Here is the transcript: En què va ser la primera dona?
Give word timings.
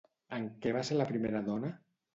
En 0.37 0.47
què 0.63 0.73
va 0.79 0.83
ser 0.91 0.99
la 0.99 1.09
primera 1.13 1.47
dona? 1.53 1.75